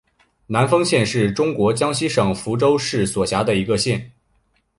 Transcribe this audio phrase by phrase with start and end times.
[0.47, 4.11] 南丰县是中国江西省抚州市所辖的一个县。